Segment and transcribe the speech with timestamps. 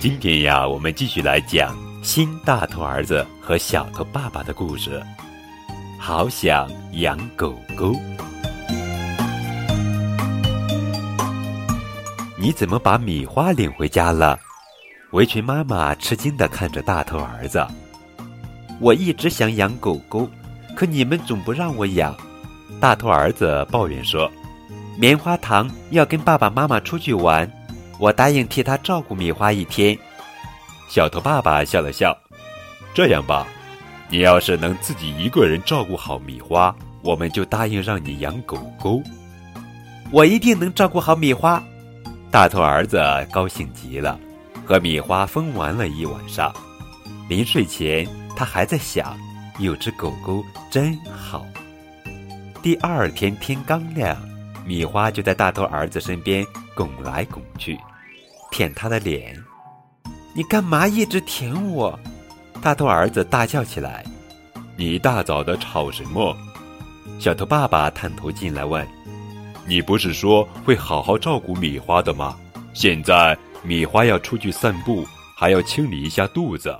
[0.00, 5.02] 今天呀，我们继续来讲新大头儿子和小头爸爸的故事。
[5.98, 7.94] 好想养狗狗。
[12.38, 14.38] 你怎么把米花领回家了？
[15.10, 17.66] 围裙妈妈吃惊的看着大头儿子。
[18.80, 20.28] 我一直想养狗狗，
[20.74, 22.16] 可你们总不让我养。
[22.80, 24.30] 大头儿子抱怨说
[24.96, 27.50] ：“棉花糖要跟爸爸妈妈出去玩。”
[27.98, 29.98] 我答应替他照顾米花一天。
[30.88, 32.16] 小头爸爸笑了笑，
[32.94, 33.44] 这样吧，
[34.08, 36.72] 你要是能自己一个人照顾好米花，
[37.02, 39.02] 我们就答应让你养狗狗。
[40.12, 41.60] 我一定能照顾好米花。
[42.30, 43.02] 大头儿子
[43.32, 44.16] 高兴极了，
[44.64, 46.54] 和米花疯玩了一晚上。
[47.28, 48.06] 临睡前，
[48.38, 49.18] 他还在想，
[49.58, 51.44] 有只狗狗真好。
[52.62, 54.16] 第二天天刚亮，
[54.64, 57.76] 米花就在大头儿子身边拱来拱去。
[58.52, 59.36] 舔他的脸，
[60.36, 61.98] 你干嘛一直舔我？
[62.62, 64.04] 大头儿子大叫起来
[64.78, 66.36] ：“你一大早的吵什么？”
[67.18, 68.86] 小头爸爸探头进来问
[69.66, 72.38] ：“你不是说会好好照顾米花的吗？
[72.72, 75.04] 现在米花要出去散步，
[75.36, 76.72] 还要清理一下肚子。”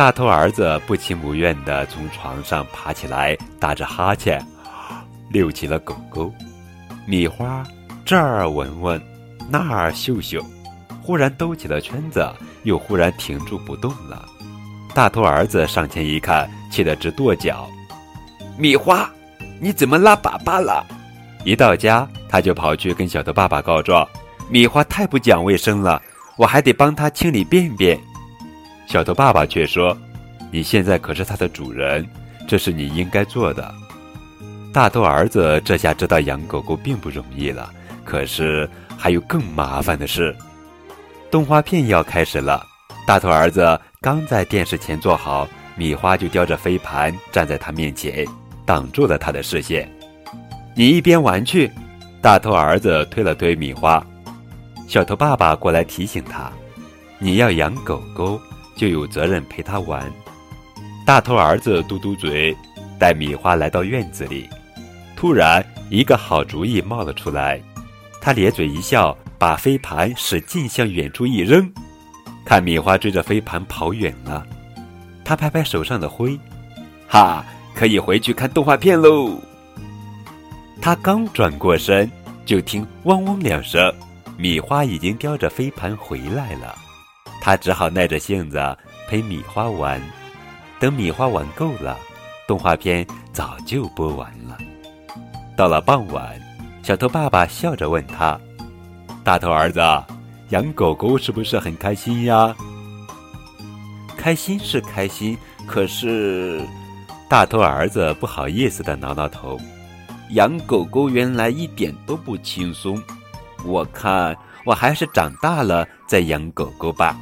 [0.00, 4.42] 大头儿子不情不愿地从床上爬起来，打着哈欠，
[5.28, 6.32] 遛起了狗狗。
[7.04, 7.62] 米花
[8.02, 8.98] 这儿闻闻，
[9.50, 10.42] 那儿嗅嗅。
[11.02, 12.26] 忽然兜起了圈子，
[12.62, 14.26] 又忽然停住不动了。
[14.94, 17.68] 大头儿子上前一看，气得直跺脚
[18.56, 19.06] ：“米花，
[19.60, 20.82] 你怎么拉粑粑了？”
[21.44, 24.08] 一到家，他就跑去跟小头爸爸告状
[24.48, 26.00] ：“米花太不讲卫生了，
[26.38, 28.00] 我还得帮他清理便便。”
[28.90, 29.96] 小头爸爸却说
[30.50, 32.04] ：“你现在可是它的主人，
[32.48, 33.72] 这是你应该做的。”
[34.74, 37.72] 大头儿子这下知道养狗狗并不容易了，
[38.04, 38.68] 可是
[38.98, 40.34] 还有更麻烦的事。
[41.30, 42.66] 动画片要开始了，
[43.06, 45.46] 大头儿子刚在电视前坐好，
[45.76, 48.26] 米花就叼着飞盘站在他面前，
[48.66, 49.88] 挡住了他的视线。
[50.74, 51.70] 你一边玩去，
[52.20, 54.04] 大头儿子推了推米花。
[54.88, 56.50] 小头爸爸过来提醒他
[57.20, 58.40] ：“你要养狗狗，
[58.80, 60.10] 就有责任陪他玩。”
[61.04, 62.56] 大头儿子嘟嘟嘴，
[62.98, 64.48] 带米花来到院子里。
[65.14, 67.60] 突然，一个好主意冒了出来，
[68.22, 69.14] 他咧嘴一笑。
[69.40, 71.72] 把飞盘使劲向远处一扔，
[72.44, 74.46] 看米花追着飞盘跑远了。
[75.24, 76.38] 他拍拍手上的灰，
[77.08, 77.42] 哈，
[77.74, 79.40] 可以回去看动画片喽。
[80.78, 82.10] 他刚转过身，
[82.44, 83.90] 就听汪汪两声，
[84.36, 86.76] 米花已经叼着飞盘回来了。
[87.40, 88.76] 他只好耐着性子
[89.08, 90.00] 陪米花玩。
[90.78, 91.98] 等米花玩够了，
[92.46, 94.56] 动画片早就播完了。
[95.56, 96.40] 到了傍晚，
[96.82, 98.38] 小头爸爸笑着问他。
[99.22, 99.80] 大头儿子，
[100.48, 102.54] 养狗狗是不是很开心呀？
[104.16, 105.36] 开心是开心，
[105.66, 106.66] 可是
[107.28, 109.58] 大头儿子不好意思的挠挠头。
[110.30, 113.02] 养狗狗原来一点都不轻松，
[113.64, 117.16] 我看我还是长大了再养狗狗吧。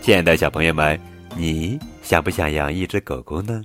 [0.00, 0.98] 亲爱的小朋友们，
[1.36, 3.62] 你想不想养一只狗狗呢？